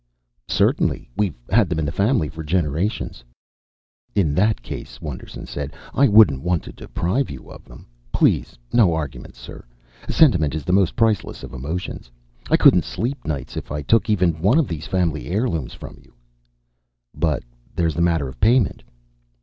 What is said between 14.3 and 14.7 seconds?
one of